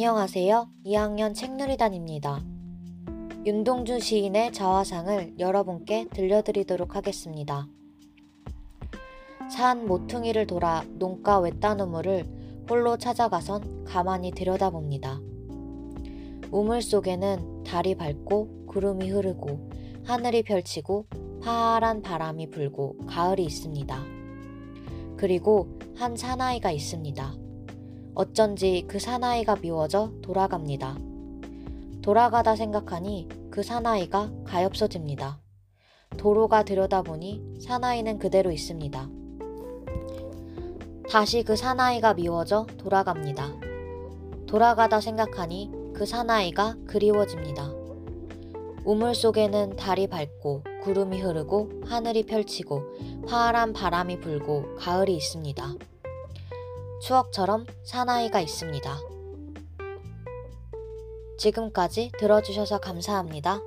[0.00, 0.68] 안녕하세요.
[0.86, 2.40] 2학년 책누리단입니다.
[3.44, 7.66] 윤동주 시인의 자화상을 여러분께 들려드리도록 하겠습니다.
[9.50, 15.18] 산 모퉁이를 돌아 농가 외딴 우물을 홀로 찾아가선 가만히 들여다봅니다.
[16.52, 19.68] 우물 속에는 달이 밝고 구름이 흐르고
[20.04, 21.06] 하늘이 펼치고
[21.42, 24.00] 파란 바람이 불고 가을이 있습니다.
[25.16, 27.47] 그리고 한 사나이가 있습니다.
[28.14, 30.98] 어쩐지 그 사나이가 미워져 돌아갑니다.
[32.02, 35.40] 돌아가다 생각하니 그 사나이가 가엾어집니다.
[36.16, 39.08] 도로가 들여다보니 사나이는 그대로 있습니다.
[41.10, 43.48] 다시 그 사나이가 미워져 돌아갑니다.
[44.46, 47.72] 돌아가다 생각하니 그 사나이가 그리워집니다.
[48.84, 52.82] 우물 속에는 달이 밝고 구름이 흐르고 하늘이 펼치고
[53.26, 55.74] 파란 바람이 불고 가을이 있습니다.
[57.00, 58.98] 추억처럼 사나이가 있습니다.
[61.38, 63.60] 지금까지 들어주셔서 감사합니다.